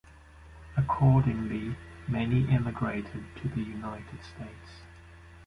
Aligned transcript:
Accordingly, 0.75 1.75
many 2.07 2.49
emigrated 2.49 3.23
to 3.35 3.47
the 3.49 3.61
United 3.61 4.23
States. 4.23 4.81